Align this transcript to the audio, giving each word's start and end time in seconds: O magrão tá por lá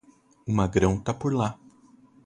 O 0.47 0.51
magrão 0.51 0.97
tá 0.99 1.13
por 1.13 1.31
lá 1.31 1.55